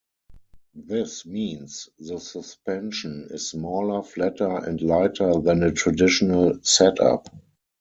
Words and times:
This 0.73 1.27
means 1.27 1.87
the 1.99 2.19
suspension 2.19 3.27
is 3.29 3.51
smaller, 3.51 4.01
flatter 4.01 4.57
and 4.67 4.81
lighter 4.81 5.33
than 5.39 5.61
a 5.61 5.69
traditional 5.71 6.57
setup. 6.63 7.29